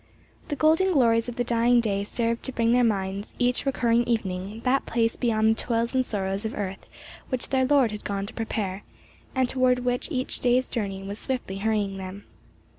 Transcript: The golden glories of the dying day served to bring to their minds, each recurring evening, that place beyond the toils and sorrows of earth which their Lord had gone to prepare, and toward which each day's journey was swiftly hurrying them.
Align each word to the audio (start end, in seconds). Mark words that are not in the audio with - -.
The 0.47 0.55
golden 0.55 0.93
glories 0.93 1.29
of 1.29 1.35
the 1.35 1.43
dying 1.43 1.79
day 1.79 2.03
served 2.03 2.41
to 2.45 2.51
bring 2.51 2.69
to 2.69 2.73
their 2.73 2.83
minds, 2.83 3.35
each 3.37 3.67
recurring 3.67 4.03
evening, 4.05 4.61
that 4.63 4.87
place 4.87 5.15
beyond 5.15 5.51
the 5.51 5.61
toils 5.61 5.93
and 5.93 6.03
sorrows 6.03 6.43
of 6.43 6.55
earth 6.57 6.87
which 7.29 7.49
their 7.49 7.65
Lord 7.65 7.91
had 7.91 8.03
gone 8.03 8.25
to 8.25 8.33
prepare, 8.33 8.81
and 9.35 9.47
toward 9.47 9.85
which 9.85 10.09
each 10.09 10.39
day's 10.39 10.67
journey 10.67 11.03
was 11.03 11.19
swiftly 11.19 11.59
hurrying 11.59 11.97
them. 11.97 12.23